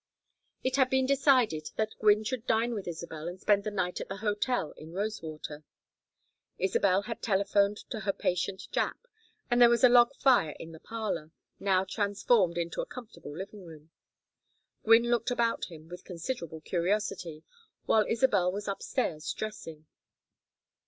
It 0.63 0.77
had 0.77 0.89
been 0.89 1.05
decided 1.05 1.69
that 1.75 1.93
Gwynne 1.99 2.23
should 2.23 2.47
dine 2.47 2.73
with 2.73 2.87
Isabel 2.87 3.27
and 3.27 3.39
spend 3.39 3.63
the 3.63 3.69
night 3.69 4.01
at 4.01 4.09
the 4.09 4.17
hotel 4.17 4.71
in 4.71 4.93
Rosewater. 4.93 5.63
Isabel 6.57 7.03
had 7.03 7.21
telephoned 7.21 7.77
to 7.91 7.99
her 7.99 8.11
patient 8.11 8.67
Jap, 8.71 8.95
and 9.51 9.61
there 9.61 9.69
was 9.69 9.83
a 9.83 9.89
log 9.89 10.15
fire 10.15 10.55
in 10.59 10.71
the 10.71 10.79
"parlor" 10.79 11.29
now 11.59 11.85
transformed 11.85 12.57
into 12.57 12.81
a 12.81 12.87
comfortable 12.87 13.37
living 13.37 13.63
room. 13.63 13.91
Gwynne 14.83 15.11
looked 15.11 15.29
about 15.29 15.65
him 15.65 15.87
with 15.87 16.03
considerable 16.03 16.61
curiosity 16.61 17.43
while 17.85 18.07
Isabel 18.09 18.51
was 18.51 18.67
up 18.67 18.81
stairs 18.81 19.31
dressing. 19.33 19.85